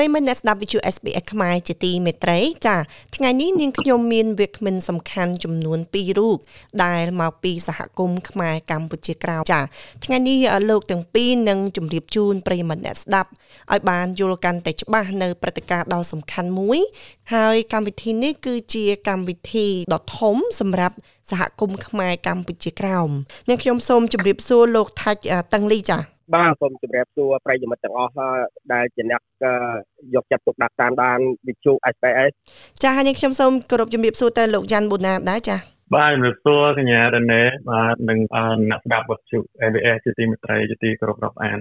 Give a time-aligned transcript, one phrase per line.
[0.00, 2.76] ប្រិមត្តអ្នកស្ដាប់វិទ្យុ SBS ខ្មែរជាទីមេត្រីចា
[3.16, 6.38] ថ្ងៃនេះនាងខ្ញុំមានវាគ្មិនសំខាន់ចំនួន2រូប
[6.84, 9.60] ដែលមកពីសហគមន៍ខ្មែរកម្ពុជាក្រៅចា
[10.04, 10.38] ថ្ងៃនេះ
[10.70, 13.30] លោកទាំងពីរនឹងជម្រាបជូនប្រិមត្តអ្នកស្ដាប់
[13.72, 16.80] ឲ្យបានយល់កាន់តែច្បាស់នៅព្រឹត្តិការណ៍ដ៏សំខាន់មួយ
[17.34, 20.96] ហើយកម្មវិធីនេះគឺជាកម្មវិធីដ៏ធំសម្រាប់
[21.30, 23.10] សហគមន៍ខ្មែរកម្ពុជាក្រោម
[23.48, 25.20] នាងខ្ញុំសូមជម្រាបសួរលោកថាច់
[25.54, 28.12] តឹងលីចា បាទសូមជម្រាបសួរប្រិយមិត្តទាំងអស់
[28.72, 29.22] ដែលជាអ្នក
[30.14, 32.32] យកចិត្តទុកដាក់តាមដានវិទ្យុ SPS
[32.82, 35.56] ចាហើយខ្ញុំសូមគោរពជម្រាបសួរទៅលោកយ៉ាន់ប៊ូណាដែរចា
[35.94, 38.18] បាទជំរាបសួរកញ្ញារ៉េណេបាទនិង
[38.70, 39.38] អ្នកស្ដាប់វិទ្យុ
[39.70, 41.58] SBS ជាទីមេត្រីជាទីគោរពរាប់អាន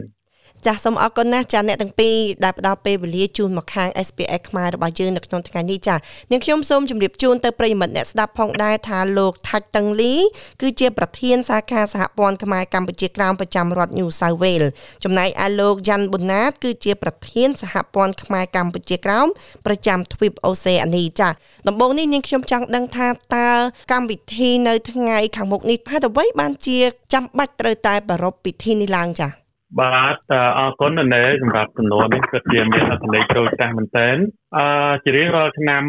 [0.66, 5.96] ចាសសូមអរគុណណាស់ចាអ្នកទាំងពីរដែលផ្ដល់ពេលវេលាជូនមកខាង SPX ខ្មែររបស់យើងនៅក្នុងថ្ងៃនេះចា
[6.32, 10.14] នាងខ្ញុំសូមជម្រាបជូនទៅប្រិយមិត្តអ្នកស្ដាប់ផងដែរថាលោកថាច់តឹងលី
[10.62, 14.70] គឺជាប្រធានសាខាសហព័ន្ធខ្មែរកម្ពុជាក្រោមប្រចាំរដ្ឋ New South Wales
[15.04, 19.28] ចំណែកឯលោកយ៉ាន់ប៊ុណាតគឺជាប្រធានសហព័ន្ធខ្មែរកម្ពុជាក្រោម
[19.66, 21.30] ប្រចាំទ្វីបអូសេអានីចា
[21.68, 23.50] ដំបូងនេះនាងខ្ញុំចង់ដឹងថាតើ
[23.92, 26.80] កម្មវិធីនៅថ្ងៃខាងមុខនេះហេតុអ្វីបានជា
[27.14, 29.47] ចាំបាច់ត្រូវតែប្រារព្ធពិធីនេះឡើងចា៎
[29.80, 30.18] បាទ
[30.58, 34.10] អរគុណនៅសម្រាប់ចំនួននេះគឺជាមានអត្ថន័យចូលចាស់មែនតើ
[34.58, 34.68] អឺ
[35.04, 35.84] ជារៀងរាល់ឆ្នាំ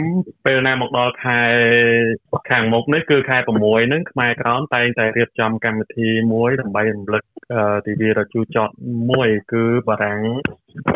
[0.44, 1.41] ពេលណាមកដល់ខែ
[2.50, 7.22] ខាងមុខនេះគឺខែ6ហ្នឹងខ្មែរក្រមតែងតែរៀបចំកម្មវិធីមួយដើម្បីរំលឹក
[7.86, 8.70] ទិវារជូចត
[9.11, 10.20] មួយគឺបារាំង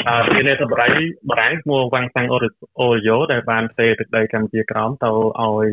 [0.08, 0.92] អឺទីនេះសម្រាប់
[1.30, 5.66] បារាំងឈ្មោះវាំងសាំងអូរយ៉ូដែលបានផ្ទេរទឹកដីកម្ពុជាក្រមទៅឲ្យ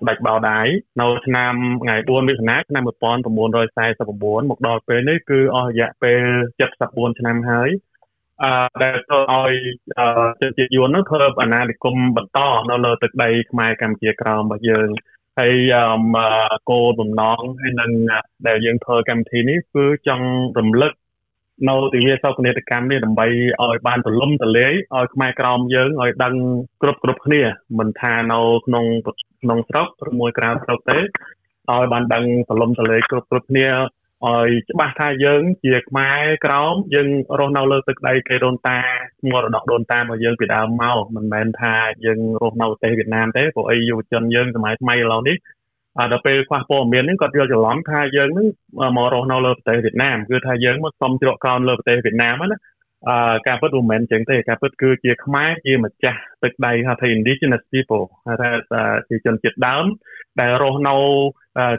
[0.00, 0.66] ស្ដេចបោដាយ
[1.00, 6.22] នៅឆ្នាំថ្ងៃ4មិថុនាឆ្នាំ1949មកដល់ពេលនេះគឺអស់រយៈពេល
[6.70, 7.70] 74ឆ្នាំហើយ
[8.42, 9.52] អឺដែលធ្វើឲ្យ
[10.40, 12.38] ជនជាតិយួននោះធ្វើអាណានិគមបន្ត
[12.70, 14.88] នៅលើទឹកដីខ្មែរកម្ពុជាក្រោមរបស់យើង
[15.38, 15.54] ហើយ
[16.70, 17.90] គោលបំណងហើយនឹង
[18.46, 20.26] ដែលយើងធ្វើកម្មវិធីនេះគឺចង់
[20.58, 20.92] រំលឹក
[21.68, 23.26] នៅទិវាសោកនាដកម្មនេះដើម្បី
[23.62, 26.34] ឲ្យបានទលំទលាយឲ្យខ្មែរក្រមយើងឲ្យដឹង
[26.82, 27.42] គ្រប់គ្រប់គ្នា
[27.78, 28.84] មិនថានៅក្នុង
[29.42, 33.68] ក្នុងស្រុកឬមួយក្រៅស្រុកទេឲ្យបានដឹងទលំទលាយគ្រប់គ្រប់គ្នា
[34.26, 37.08] ឲ្យច្បាស់ថាយើងជាខ្មែរក្រមយើង
[37.38, 38.78] រស់នៅលើទឹកដីគេដូនតា
[39.30, 41.74] មរតកដូនតារបស់យើងពីដើមមកមិនមែនថា
[42.04, 45.36] យើងរស់នៅប្រទេសវៀតណាមទេព្រោះអីយុវជនយើងសម័យថ្មីឥឡូវនេះ
[45.98, 48.46] អត់ដល់ពេលខ្វះព័ត៌មាននេះគាត់យល់ច្រឡំថាយើងនឹង
[48.96, 52.56] មករស់នៅលើប្រទេសវៀតណាមគឺថាយើងមកសុំជ្រកកោនលើប្រទេសវៀតណាមណា
[53.06, 58.50] អឺការពិតមិនមែនចឹងទេការពិតគឺជាខ្មែរជាម្ចាស់ទឹកដីហៅថា indigenous people ហៅថា
[59.08, 59.84] ជាជនជាតិដើម
[60.40, 60.96] ដែលរស់នៅ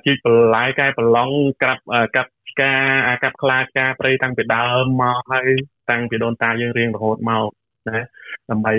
[0.05, 1.29] ជីកបន្លែកែប្រឡង
[1.63, 1.81] កាប់
[2.15, 2.73] កាប់ឆ្កា
[3.23, 5.49] កាប់ខ្លាឆ្កាព្រៃតាំងពីដើមមកហើយ
[5.91, 7.49] តាំងពីដូនតាយើងរៀងរហូតមក
[7.89, 7.99] ណា
[8.49, 8.73] ដើម្បី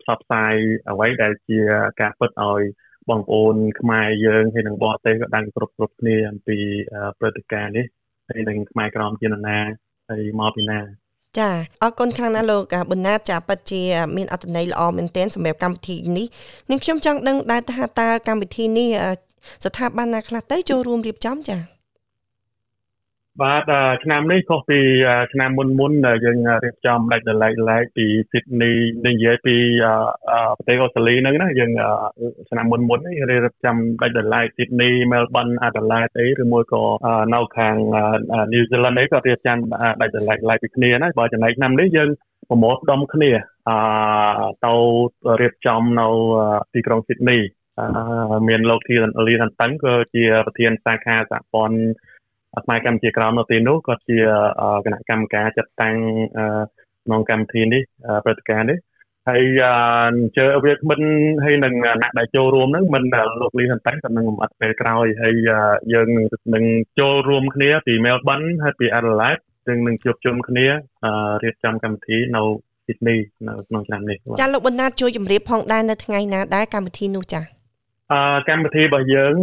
[0.00, 0.54] ផ្សព្វផ្សាយ
[0.90, 1.58] អ្វីដែលជា
[2.00, 2.62] ការពិតឲ្យ
[3.10, 6.58] បងប្អូនខ្មែរយើងហើយនិងបរទេសក៏ដឹងគ្រប់គ្រប់គ្នាអំពី
[7.18, 7.86] ព្រឹត្តិការណ៍នេះ
[8.28, 9.58] ហើយនឹងខ្មែរក្រមជាណា
[10.10, 11.03] ហើយមកពីណា
[11.38, 11.50] ចា
[11.82, 13.82] អរគុណខ្លាំងណាស់លោកប៊ុណាតចាពិតជា
[14.16, 16.26] មានអត្ថន័យល្អមែនទែនសម្រាប់កម្មវិធីនេះ
[16.70, 18.88] នឹងខ្ញុំចង់ដឹងដែរថាតើកម្មវិធីនេះ
[19.64, 21.73] ស្ថាប័នណាខ្លះទៅចូលរួមរៀបចំចា
[23.42, 23.72] បាទ
[24.04, 24.80] ឆ្នាំនេះខុសពី
[25.32, 25.92] ឆ្នាំមុនមុន
[26.24, 28.72] យើងរៀបចំដាច់ដលែកឡែកពីស៊ីដនី
[29.06, 29.56] និយាយពី
[30.58, 31.70] ប្រទេសអូស្ត្រាលីហ្នឹងណាយើង
[32.50, 36.82] ឆ្នាំមុនមុននេះរៀបចំដាច់ដលែកស៊ីដនីមែលប៊នអាដាលេដអីឬមួយក៏
[37.34, 37.74] នៅខាង
[38.52, 39.58] ញូហ្សេឡង់អីក៏រៀបចំ
[40.00, 42.08] ដាច់ដលែកឡែកពីគ្នាណាបើចំណែកឆ្នាំនេះយើង
[42.48, 43.30] ប្រមូលផ្ដុំគ្នា
[43.68, 43.70] អ
[44.66, 44.74] ទៅ
[45.40, 46.08] រៀបចំនៅ
[46.74, 47.38] ទីក្រុងស៊ីដនី
[48.48, 48.94] មានលោកធី
[49.28, 51.78] លីនតឹងក៏ជាប្រធានសាខាសហព័ន្ធ
[52.64, 54.18] ផ្នែកកម្ពុជាក្រមនៅទីនោះគាត់ជា
[54.84, 55.96] គណៈកម្មការចាត់តាំង
[57.04, 57.82] ក្នុងកម្មវិធីនេះ
[58.24, 58.78] ព្រឹត្តិការណ៍នេះ
[59.28, 59.68] ហើយអ
[60.12, 61.00] ញ្ជើវាគ្មិន
[61.44, 63.04] ហើយនឹងអ្នកដែលចូលរួមហ្នឹងមិន
[63.40, 65.34] លោកលីហន្តែក៏នឹងបំអត់ពេលក្រោយហើយ
[65.92, 66.08] យើង
[66.54, 66.64] នឹង
[66.98, 69.36] ចូលរួមគ្នាពីមែលប៊នហើយពីអាដាលេដ
[69.66, 70.66] យើងនឹងជួបជុំគ្នា
[71.44, 72.42] រៀបចំកម្មវិធីនៅ
[72.86, 73.16] ស៊ីដនី
[73.46, 77.40] នៅក្នុងឆ្នាំនេះចាលោកបណ្ណាតជួយជម្រាបផងដែរនៅថ្ងៃណាដែរកម្មវិធីនោះចា
[78.14, 79.34] អឺកម្មវិធីរបស់យើង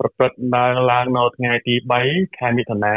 [0.00, 1.74] ប្រព្រឹត្តឡើងឡើងនៅថ្ងៃទី
[2.06, 2.96] 3ខែមិថុនា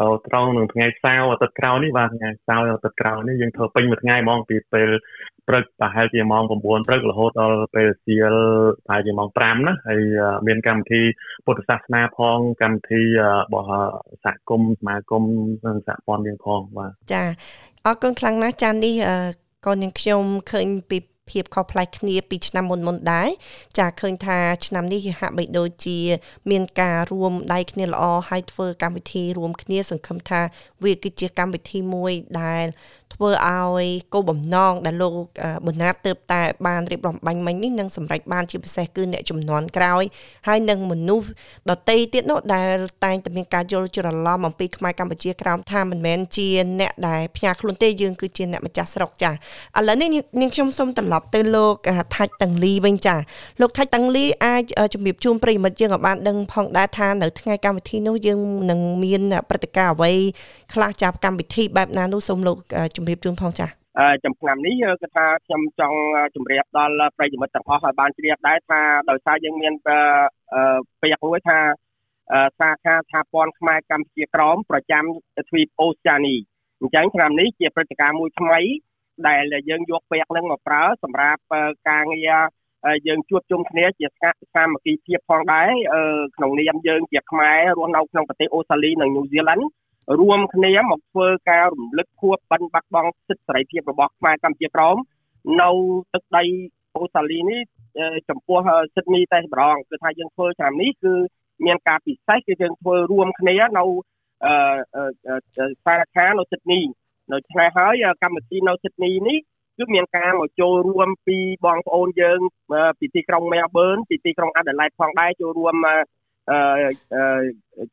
[0.00, 4.88] ទៅត្រង់នឹងថ្ងៃសៅរ៍អាទិត្យក្រោយនេះបាទថ្ងៃសៅរ៍អាទិត្យក្រោយនេះយើងធ្វើពេញមួយថ្ងៃហ្មងពីពេល
[5.48, 8.36] ព្រឹកប្រហែលជាម៉ោង9ព្រឹករហូតដល់ពេលសៀល
[8.86, 10.00] ប្រហែលជាម៉ោង5ណាហើយ
[10.46, 11.02] មានកម្មវិធី
[11.46, 13.66] ពុទ្ធសាសនាផងកម្មវិធីរបស់
[14.24, 15.22] សហគមន៍សមាគម
[15.66, 17.22] និងសហព័ន្ធយើងផងបាទចា
[17.86, 18.94] អរគុណខ្លាំងណាស់ចាននេះ
[19.66, 20.22] ក៏នាងខ្ញុំ
[20.52, 20.98] ឃើញពី
[21.32, 23.28] ភាពខុសប្លែកគ្នាពីឆ្នាំមុនមុនដែរ
[23.78, 25.98] ចាឃើញថាឆ្នាំនេះហាក់បីដូចជា
[26.50, 30.40] មានការរួមដៃគ្នាល្អហើយធ្វើកម្មវិធីរួមគ្នាសង្ឃឹមថា
[30.84, 32.64] វាគឺជាកម្មវិធីមួយដែល
[33.12, 35.14] ធ្វើឲ្យគោលបំណងដែលលោក
[35.64, 40.04] ប៊ុនណាតទៅតែបានរៀបចំបាញ់មិញនេះនឹងសម្រេចបានជាពិសេសគឺអ្នកចំនួនក្រោយ
[40.48, 41.26] ហើយនឹងមនុស្ស
[41.70, 46.48] ដតីទៀតនោះដែលតែងតែមានការយល់ច្រឡំអំពីខ្មែរកម្ពុជាក្រោមថាមិនមែនជា
[46.80, 49.34] អ្នកដែលផ្ញើខ្លួនទេយើងគឺជាអ្នកម្ចាស់ស្រុកចាឥ
[49.88, 50.08] ឡូវនេះ
[50.40, 51.74] នាងខ្ញុំសូមត្រឡប់ទៅលោក
[52.14, 53.16] ថាច់តង្លីវិញចា
[53.60, 54.62] លោកថាច់តង្លីអាច
[54.94, 60.12] ជំរាបជូនប្រិយមិត្តយើងឲ្យបានដឹងផងដែរថានៅថ្ងៃកម្មវិធីនោះយើងនឹងមានព្រឹត្តិការណ៍អ្វី
[60.74, 62.56] ខ្លះចាប់កម្មវិធីបែបណានោះសូមលោក
[62.96, 63.70] ជំរាបជូនផងចា៎
[64.24, 65.98] ចំឆ្នាំនេះគឺថាខ្ញុំចង់
[66.34, 69.72] ជម្រាបដល់ប្រិយមិត្តទាំងអស់ឲ្យបានជ្រាបដែរថាដោយសារយើងមាន
[71.00, 71.58] ពាក្យមួយថា
[72.60, 75.04] សាខាស្ថាប័នខ្មែរកម្ពុជាក្រមប្រចាំ
[75.48, 76.36] ទ្វីបអូស្ត្រាលី
[76.80, 78.60] អញ្ចឹងឆ្នាំនេះជាព្រឹត្តិការណ៍មួយថ្មី
[79.28, 81.40] ដែលយើងយកពាក្យហ្នឹងមកប្រើសម្រាប់
[81.88, 82.32] ការងារ
[83.06, 84.06] យើងជួបជុំគ្នាជា
[84.54, 85.70] សាមគ្គីភាពផងដែរ
[86.36, 89.64] ក្នុងនាមយើងជាខ្មែររស់នៅក្នុងប្រទេសអូស្ត្រាលីនិងញូហ្សេឡង់
[90.20, 94.96] រួមគ្នាមកធ្វើការរំលឹកខួបបិណ្ឌបាត់បង់សិទ្ធិសេរីភាពរបស់ខ្មែរកម្ពុជាក្រម
[95.62, 95.70] នៅ
[96.14, 96.44] ទឹកដី
[96.94, 97.60] អូស្ត្រាលីនេះ
[98.28, 98.58] ចំពោះ
[98.94, 101.14] សិទ្ធិនេះតែម្ដងគឺថាយើងធ្វើឆ្នាំនេះគឺ
[101.66, 103.84] មានការពិសេសគឺយើងធ្វើរួមគ្នានៅ
[104.44, 106.84] អឺសាខានៅសិទ្ធិនេះ
[107.32, 109.38] នៅឆ្នេះហើយកម្មវិធីនៅសិទ្ធិនេះនេះ
[109.78, 112.40] គឺមានការមកចូលរួមពីបងប្អូនយើង
[112.98, 115.96] ពីទីក្រុងមែលប៊នពីទីក្រុងអាដាលេដផងដែរចូលរួមអឺ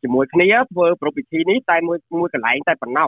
[0.02, 3.08] ជាមួយគ្នាធ្វើប្រពៃពិធីនេះតែមួយមួយកន្លែងតែប៉ុណ្ណោះ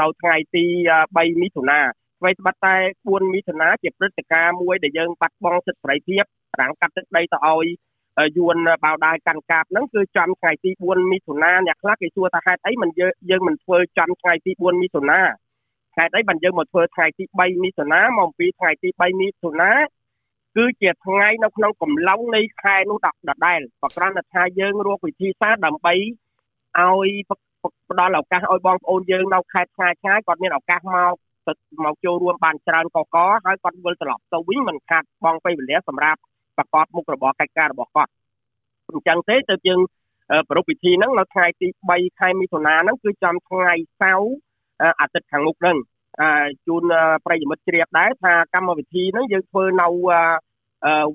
[0.00, 0.64] នៅថ្ងៃទី
[1.06, 1.80] 3មិថុនា
[2.20, 6.24] អ្វីត្បិតតែ4មិថុនាជាព្រឹត្តិការណ៍មួយដែលយើងបាត់បង់សិទ្ធិសេរីភាព
[6.60, 7.66] រាំងកាត់ទឹកដីទៅឲ្យ
[8.36, 12.90] យួនបៅដាយកាន់កាប់ហ្នឹងគឺចំថ្ងៃទី4មិថុនាអ្នកខ្លះគេសួរថាហេតុអីមិន
[13.30, 15.20] យើងមិនធ្វើចំថ្ងៃទី4មិថុនា
[15.96, 19.70] ហេតុអីបានយើងមកធ្វើថ្ងៃទី3មិថុនាមកពីថ្ងៃទី3មិថុនា
[20.56, 27.10] គឺជាថ្ងៃនៅក្នុងកំឡុងនៃខែនោះដដែលប្រក្រាន់ថាយើងរកវិធីសាស្ត្រដើម្បីឲ្យ
[27.90, 31.14] ផ្ដល់ឱកាសឲ្យបងប្អូនយើងនៅខេត្តឆ្ងាយឆ្ងាយគាត់មានឱកាសមក
[31.84, 33.16] មកចូលរួមបានច្រើនកក
[33.46, 36.20] ហើយគាត់វិលត្រឡប់ទៅវិញមិនខាត់បងពេលវេលាសម្រាប់
[36.56, 38.10] ប្រកបមុខរបរកិច្ចការរបស់គាត់
[38.88, 39.80] អញ្ចឹងទេទៅយើង
[40.50, 44.32] ប្រពៃពិធីហ្នឹងនៅថ្ងៃទី3ខែមិថុនាហ្នឹងគឺចំថ្ងៃសៅរ៍
[45.00, 45.76] អាទិត្យខាងមុខហ្នឹង
[46.66, 46.82] ជូន
[47.26, 49.88] ប្រិយមិត្តជ្រាបដែរថាកម្មវិធីហ្នឹងយើងធ្វើនៅ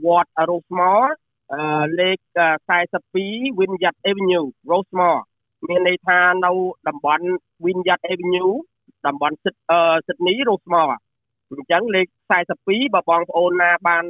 [0.05, 1.09] វត្ត Rosemore
[1.99, 2.19] លេខ
[2.89, 5.21] 42 Winyard Avenue Rosemore
[5.67, 6.51] មានន័យថានៅ
[6.87, 7.25] តំបន់
[7.65, 8.51] Winyard Avenue
[9.07, 9.55] តំបន់សិត
[10.07, 10.95] សិតនេះ Rosemore
[11.51, 12.07] អញ្ចឹងលេខ
[12.51, 14.03] 42បើបងប្អូនណាបាន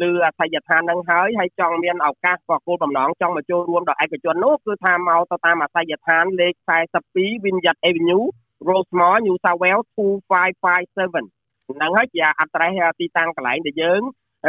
[0.00, 6.54] លឺអសយដ្ឋាននឹងហើយហើយចង់មានឱកាសក៏គោលបំណងចង់មកចូលរួមដល់ឯកជននោះគឺថាមកទៅតាមអសយដ្ឋានលេខ
[7.00, 8.26] 42 Winyard Avenue
[8.68, 14.00] Rosemore New South Wales 2557ហ្នឹងហើយជាអត្រេសទីតាំងកន្លែងដែលយើង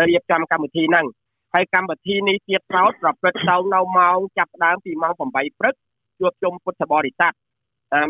[0.10, 1.06] រៀបចំកម្មវិធីហ្នឹង
[1.54, 5.76] ហើយកម្មវិធីនេះទៀតប្រោតប្រព្រឹត្តទៅនៅម៉ោងចាប់ផ្ដើមពីម៉ោង8ព្រឹក
[6.20, 7.34] ជួបជុំពុទ្ធបរិស័ទ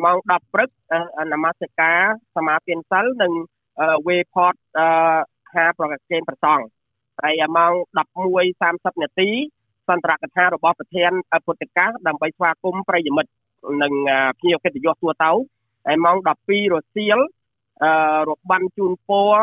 [0.04, 0.70] ម៉ោង10ព្រឹក
[1.32, 2.00] នមស្ការ
[2.36, 3.34] សមាទានសិលនិង
[4.08, 4.54] វេផត
[5.52, 6.60] ខាប្រកាសចេញប្រសង
[7.22, 7.74] ហើយម៉ោង
[8.34, 9.30] 11:30នាទី
[9.90, 11.12] សន្តរកថារបស់ប្រធាន
[11.46, 13.32] ពុទ្ធកាសដើម្បីស្វាគមន៍ប្រិយមិត្ត
[13.82, 13.94] និង
[14.40, 15.32] ភ្ញៀវកិត្តិយសទួទៅ
[15.86, 17.20] ហើយម៉ោង12រសៀល
[17.84, 17.92] អឺ
[18.30, 19.36] របាំជូនពរ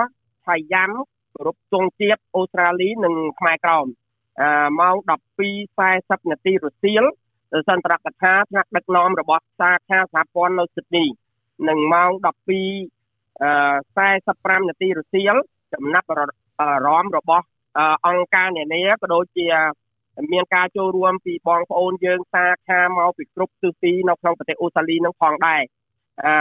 [0.47, 0.91] ឆៃយ៉ាំ
[1.35, 3.87] គោរពទង់ជាតិអូស្ត្រាលីនិងខ្មែរក្រម
[4.41, 4.97] អឺម៉ោង
[5.63, 7.05] 12:40នាទីរសៀល
[7.69, 11.05] សន្តរកថាថ្នាក់ដឹកនាំរបស់សាខាសហព័ន្ធនៅស៊ីដនី
[11.69, 13.51] និងម៉ោង12អឺ
[14.59, 15.35] 45នាទីរសៀល
[15.73, 17.47] ចំណាប់អារម្មណ៍របស់
[18.07, 19.49] អង្គការនានាក៏ដូចជា
[20.33, 25.63] មានការចូលរួមពីបងប្អូនយើងសាខាមកពីគ្រប់ទិសទីនៅក្នុងប្រទេសអូស្ត្រាលីនឹងផងដែរ
[26.27, 26.35] អឺ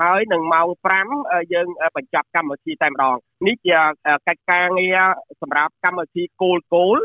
[0.00, 0.68] ហើយនឹងម៉ោង
[1.08, 3.78] 5យើងបញ្ចប់កម្មវិធីតែម្ដងនេះជា
[4.28, 4.98] កិច្ចការងារ
[5.40, 6.96] សម្រាប់កម្មវិធីគោលគោល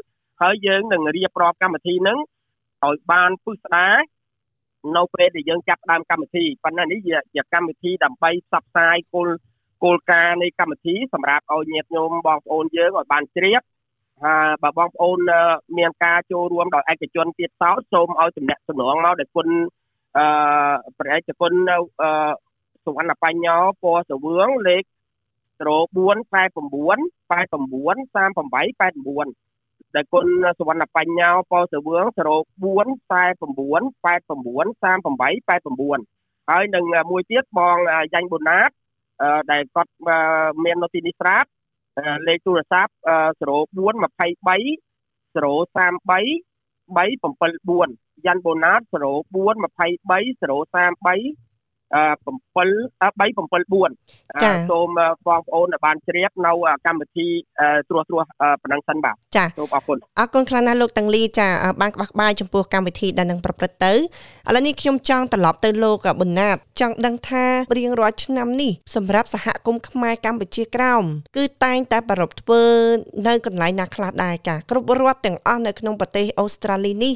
[0.42, 2.18] ហើយយើងនឹងរៀបរាប់កម្មវិធីនឹង
[2.86, 3.90] ឲ្យបានពុះស្ដា
[4.98, 7.00] នៅពេលដែលយើងចាប់ដើមកម្មវិធីប៉ុន្តែនេះ
[7.36, 9.28] ជាកម្មវិធីដើម្បីផ្សព្វផ្សាយគោល
[9.84, 13.62] គោលការណ៍នៃកម្មវិធីសម្រាប់ឲ្យញាតិញោមបងប្អូនយើងឲ្យបានជ្រាប
[14.24, 15.18] ហើយបើបងប្អូន
[15.78, 19.48] មានការចូលរួមដោយឯកជនទៀតសោតសូមឲ្យតំណាក់សំណងមកដល់គុណ
[20.18, 20.26] អឺ
[21.00, 22.32] ព្រះឯកគុណនៅអឺ
[22.86, 24.84] សុវណ្ណបញ្ញោពណ៌សវឿងលេខ
[25.62, 25.66] 04
[26.34, 26.98] 89
[27.32, 27.36] 89
[28.12, 30.26] 38 89ដែលគុណ
[30.60, 32.84] សុវណ្ណបញ្ញោពណ៌សវឿង04 49
[34.02, 34.04] 89
[34.86, 35.38] 38
[36.00, 37.78] 89ហើយនឹងមួយទៀតបង
[38.14, 38.70] យ៉ាញ់ប៊ូណាត
[39.52, 39.92] ដែលគាត់
[40.64, 41.50] មាននៅទីនេះស្រាប់
[42.28, 42.94] លេខទូរស័ព្ទ04
[46.46, 46.51] 23
[46.98, 50.36] 033 374យ៉ាន់បូណាត04 23
[51.42, 51.51] 033
[51.92, 54.88] 7 374សូម
[55.28, 56.52] បងប្អូនបានជ្រាបនៅ
[56.86, 57.28] កម្មវិធី
[57.90, 58.26] ត្រួសត្រាស
[58.62, 61.48] ប៉ុណ្ណឹងសិនបាទចាសូមអរគុណអរគុណខ្លាំងណាស់លោកតាំងលីចា
[61.82, 63.98] បានក្បះក្បាយចំពោះកម្មវិធីដែលនឹងប្រព្រឹត្តទៅឥ
[64.56, 67.46] ឡូវនេះខ្ញុំចង់ត្រឡប់ទៅលោកប៊ុនណាតចង់ដឹងថា
[67.78, 71.04] រៀងរាល់ឆ្នាំនេះសម្រាប់សហគមន៍ខ្មែរកម្ពុជាក្រោម
[71.38, 72.62] គឺតែងតែប្រពធ្វើ
[73.28, 77.14] នៅកន្លែងណាខ្លះដែរចាគ្រប់រដ្ឋទាំងអស់នៅក្នុងប្រទេសអូស្ត្រាលីនេះ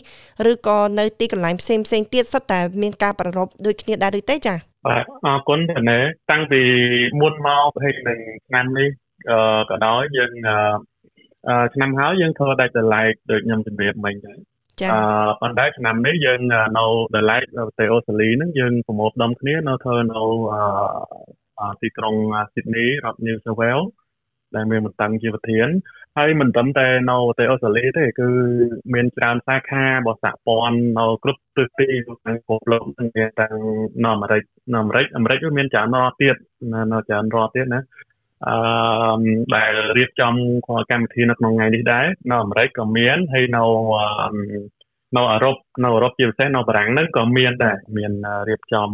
[0.52, 4.56] ឬក៏នៅទីកន្លែងផ្សេងផ្សេងទៀតសុទ្ធតែមានការប្រពដូចគ្នាដែរឬទេចា
[4.87, 5.99] បាទអរគុណតើ
[6.31, 6.61] តាំងពី
[7.21, 8.89] មុនមកប្រហែលនឹងឆ្នាំនេះ
[9.31, 10.33] អឺក៏ដោយយើង
[11.49, 14.39] អឺឆ្នាំហើយយើងធ្វើដាច់ដライដូចខ្ញុំជម្រាបមិញដែរ
[14.81, 16.41] ចាអឺប៉ុន្តែឆ្នាំនេះយើង
[16.79, 16.85] នៅ
[17.17, 20.23] ដライប្រទេសអូស្ត្រាលីហ្នឹងយើងប្រមូលផ្ដុំគ្នានៅធ្វើនៅ
[21.61, 22.15] អឺទីក្រុង
[22.53, 23.89] Sydney រដ្ឋ New South Wales
[24.58, 25.68] ដែលមានបន្តឹងជាប្រធាន
[26.18, 28.28] ហើយមិនត្រឹមតែនៅប្រទេសអូស្ត្រាលីទេគឺ
[28.94, 33.54] មានច្រើនសាខារបស់សហព័ន្ធនៅគ្រប់ទិសទីក្នុងពិភពលោកទាំងមានទាំង
[34.06, 34.44] នៅអាមេរិក
[34.74, 36.36] នៅអាមេរិកអាមេរិកវាមានច្រើនរដ្ឋទៀត
[36.94, 37.82] នៅច្រើនរដ្ឋទៀតណា
[38.48, 38.56] អឺ
[39.56, 40.34] ដែលរៀបចំ
[40.92, 43.64] កម្មវិធីនៅក្នុងថ្ងៃនេះដែរនៅអាមេរិកក៏មានហើយនៅ
[45.18, 48.12] នៅអឺរ៉ុបនៅអឺរ៉ុបជាពិសេសនៅបារាំងហ្នឹងក៏មានដែរមាន
[48.50, 48.90] រៀបចំ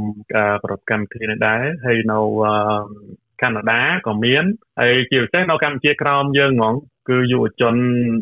[0.64, 2.20] ប្រពកម្មវិធីនេះដែរហើយនៅ
[3.42, 4.44] កាណាដាក៏មាន
[4.82, 6.76] ហើយជាពិសេសនៅកម្ពុជាក្រោមយើងហ្មង
[7.10, 7.76] គឺយុវជន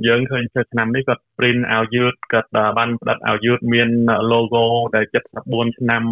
[0.08, 3.90] យើងឃើញថាឆ្នាំនេះគាត់ print ឲ្យយឺតគាត់បានផ្ដិតឲ្យយឺតមាន
[4.32, 5.06] logo ដែល
[5.42, 6.04] 74ឆ្នាំ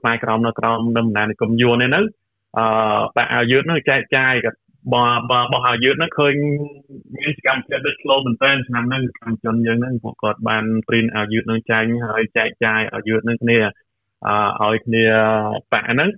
[0.00, 2.00] ខ្មែរក្រោមនៅក្រោមដំណាននិគមយួននេះនៅ
[2.58, 2.66] អឺ
[3.16, 4.58] បាក់ឲ្យយឺតនោះចែកចាយគាត់
[4.92, 4.96] ប
[5.30, 6.34] បបោះឲ្យយឺតនោះឃើញ
[7.16, 13.58] មានសកម្មភាពដូចឆ្លូមែនតើឆ្នាំហ្នឹងកម្មជនយើងហ្នឹងពួកគាត់បាន print ឲ្យយឺតនឹងចាញ់ហើយចែកចាយឲ្យយឺតនឹងគ្នា
[14.26, 15.04] អឺឲ្យគ្នា
[15.72, 16.10] បាក់ហ្នឹង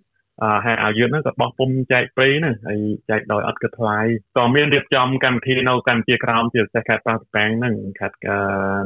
[0.64, 2.80] ហើយអាយុហ្នឹងក៏បោះពុំចែកព្រៃហ្នឹងហើយ
[3.10, 3.98] ចែកដោយអត់គិតថ្លៃ
[4.36, 8.18] ក៏មានរៀបចំកម្មវិធីនៅកម្ពុជាក្រោមជាពិសេសខេត្តប៉ោះតាំងហ្នឹងខេត្ត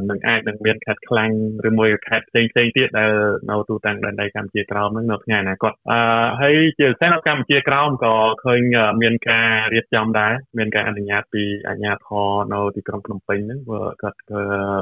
[0.09, 1.31] នឹងអាចនឹងមានខេត្តខ្លាំង
[1.67, 3.11] ឬមួយខេត្តផ្សេងផ្សេងទៀតដែល
[3.49, 5.99] នៅទូទាំងដែនដីកម្ពុជាក្រោមហ្នឹងនៅថ្ងៃអនាគតអឺ
[6.41, 8.61] ហើយជាពិសេសនៅកម្ពុជាក្រោមក៏ឃើញ
[9.01, 13.59] មានការរៀបចំដែរមានការអនុញ្ញាតពីអាជ្ញាធរនៅទីក្រុងភ្នំពេញហ្នឹង
[14.01, 14.17] គាត់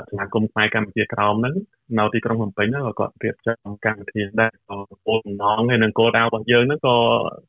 [0.09, 1.55] សមាគមផ្នែកកម្ពុជាក្រោមហ្នឹង
[1.99, 6.97] នៅទីក្រុងភ្នំពេញហ្នឹងក៏គាត់រៀបចំកម្មវិធីដែរក៏គោលបំណងហើយនឹងគោលដៅរបស់យើងហ្នឹងក៏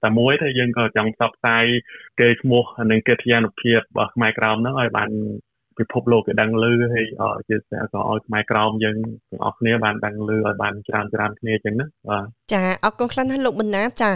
[0.04, 1.64] តែមួយតែយើងក៏ចង់ផ្សព្វផ្សាយ
[2.20, 5.11] គេឈ្មោះនិងកិត្តិយសភាពរបស់ខ្មែរក្រោមហ្នឹងឲ្យបាន
[5.78, 6.64] ពិភពលោកគេដឹងឮ
[6.94, 7.06] ហើយ
[7.48, 8.96] ជាពិសេសក៏ឲ្យខ្មែរក្រមយើង
[9.30, 14.10] ទាំងអស់គ្នាបានដឹងឮឲ្យបានច្រើនច្រើនគ្នាចឹងណាបាទចាអរគុណខ្លាំងណាស់លោកបណ្ណាចា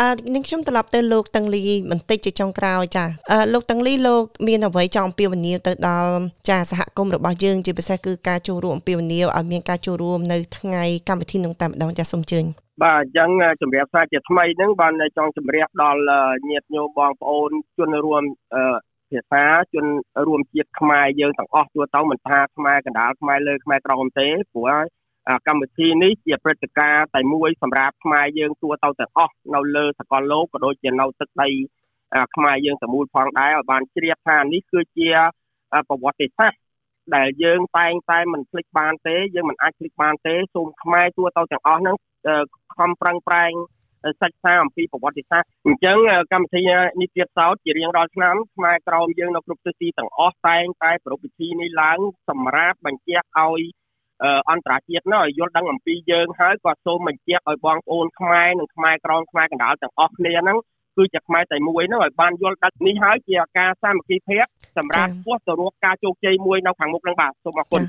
[0.00, 6.12] អឺនឹងខ្ញុំត្រឡប់ទៅលោកតឹងលីបន្តិចជាចុងក្រោយចាអឺលោកតឹងលីលោកមានអ្វីចង់អំពាវនាវទៅដល់
[6.48, 12.44] ចាសហគមន៍របស់យើងជាពិសេសគឺការចូលរួមអំពាវនាវឲ្យមានការចូលរួមនៅថ្ងៃកម្មវិធីនោះតែម្ដងចាសូមអញ្ជើញ
[12.82, 16.00] បាទអញ្ចឹងជំរាបសារជាថ្មីហ្នឹងបានចង់ជំរាបដល់
[16.50, 18.22] ញាតិញោមបងប្អូនជនរួម
[19.10, 19.44] ភាសា
[19.74, 19.86] ជន
[20.26, 24.78] រួមជាតិខ្មែរយើងទាំងអស់ទូទៅមិនថាខ្មែរកណ្ដាលខ្មែរលើខ្មែរក្រោមទេព្រោះ
[25.46, 31.48] កម្មវិធីនេះជាព្រឹត្តិការណ៍តែមួយសម្រាប់ខ្មែរយើងទូទៅទាំងអស់នៅលើសកលលោកក៏ដូចជានៅទឹកដី
[32.34, 35.08] ខ្មែរយើងទាំងមូលផងដែរឲ្យបានជ្រាបថានេះគឺជា
[35.88, 36.58] ប្រវត្តិសាស្ត្រ
[37.16, 41.96] ដែលយើងតែងតែមិនភ្លេចបានទេយើងមិនអាចភ្លេចបានទេសូមខ្មែរទូទៅទាំងអស់ហ្នឹង
[42.76, 43.52] ខំប្រឹងប្រែង
[44.22, 45.98] សិក្សាអំពីប្រវត្តិសាស្ត្រអញ្ចឹង
[46.32, 46.62] កម្មវិធី
[47.00, 51.98] នេះទៀតសោតជារៀងរាល់ឆ្នាំខ្មែរក្រមយើងនៅគ្រប់ទិសទីទាំងអស់តែងតែប្រារព្ធពិធីនេះឡើង
[52.28, 53.62] សម្រាប់បញ្ជាក់ឲ្យ
[54.50, 60.58] អន្តរជាតិនោះឲ្យយល់ដឹងអំពីយើងហើយក៏សូមបញ្ជាក់ឲ្យបងប្អូនខ្មែរនិងខ្មែរក្រមខ្មែរកណ្ដាលទាំងអស់គ្នាហ្នឹង
[60.96, 64.44] គឺជាខ្មែរតែមួយហ្នឹងឲ្យបានយល់ដឹងនេះហើយជាការសាមគ្គីភាព
[64.76, 67.82] សម្រាប់ពោះទៅរកការជោគជ័យមួយនៅខាងមុខហ្នឹងបាទសូមអរគុណ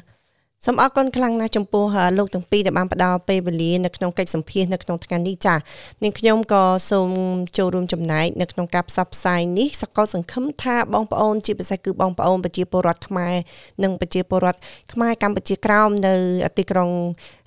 [0.66, 1.86] សូមអរគុណខ្លាំងណាស់ចំពោះ
[2.18, 5.60] លោកទាំងពីរដែលបានផ្ដល់ពេលវេលានៅក្នុងកិច្ចសម្ភាសនៅក្នុងថ្ងៃនេះចា៎
[6.04, 7.10] នាងខ្ញុំក៏សូម
[7.58, 13.36] ចូលរួមចំណែកនៅក្នុងការផ្សព្វផ្សាយនេះសកលសង្ឃឹមថាបងប្អូនជាពិសេសគឺបងប្អូនប្រជាពលរដ្ឋខ្មែរ
[13.84, 14.60] និងប្រជាពលរដ្ឋ
[14.94, 16.16] ខ្មែរកម្ពុជាក្រោមនៅ
[16.58, 16.90] ទីក្រុង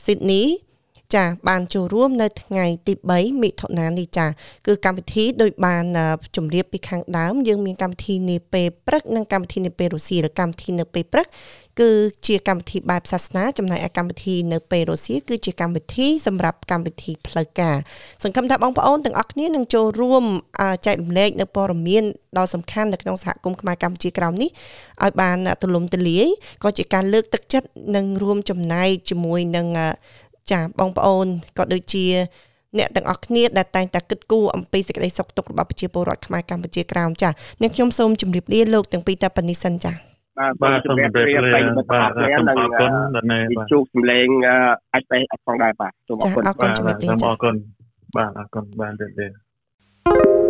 [0.05, 0.43] ស៊ីដនី
[1.15, 4.27] ចាបានចូលរួមនៅថ្ងៃទី3មិថុនានេះចា
[4.67, 5.85] គឺកម្មវិធីដោយបាន
[6.37, 11.27] ជម្រាបពីខាងដើមយើងមានកម្មវិធីនាពេលព្រឹកនិងកម្មវិធីនាពេលរសៀលកម្មវិធីនៅពេលព្រឹក
[11.81, 11.91] គឺ
[12.27, 17.77] ជាកម្មវិធីបែបសាសនាចំណែកឯកម្មវិធីនៅពេលរសៀលគឺជាកម្មវិធីសម្រាប់កម្មវិធីផ្លូវការ
[18.23, 20.25] សង្ឃឹមថាបងប្អូនទាំងអស់គ្នានឹងចូលរួម
[20.87, 22.05] ចែករំលែកនៅព័ត៌មាន
[22.39, 24.51] ដ៏សំខាន់នៅក្នុងសហគមន៍ខ្មែរកម្ពុជាក្រោមនេះ
[25.03, 26.27] ឲ្យបានទូលំទូលាយ
[26.63, 29.67] ក៏ជាការលើកទឹកចិត្តនិងរួមចំណែកជាមួយនឹង
[30.53, 31.27] ចាបងប្អូន
[31.59, 32.07] ក៏ដូចជា
[32.79, 37.31] អ្នកទាំងអស់គ្នាដែលតែងតែគិតគូរអំពីសេចក្តីសុខទុក្ខរបស់ប្រជាពលរដ្ឋខ្មែរកម្ពុជាក្រោមចា
[37.61, 39.93] អ្នកខ្ញុំសូមជម្រាបលាលោកទាំងពីរតែប៉ុណ្្នេះសិនចា
[40.63, 42.91] បាទសូមជម្រាបលាប្រិយមិត្តបាទសូមអរគុណ
[43.59, 44.27] វិជុសម្លេង
[44.95, 47.55] អាចទៅអត់ផងដែរបាទសូមអរគុណអរគុណជម្រាបលាសូមអរគុណ
[48.17, 50.50] បាទអរគុណបាទជម្រាបលា